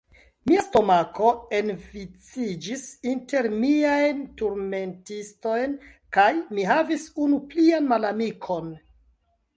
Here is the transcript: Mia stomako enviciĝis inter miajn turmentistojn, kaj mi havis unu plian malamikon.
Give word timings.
Mia 0.49 0.61
stomako 0.67 1.27
enviciĝis 1.57 2.85
inter 3.11 3.49
miajn 3.65 4.23
turmentistojn, 4.41 5.79
kaj 6.19 6.29
mi 6.57 6.69
havis 6.75 7.09
unu 7.27 7.43
plian 7.53 7.91
malamikon. 7.93 8.77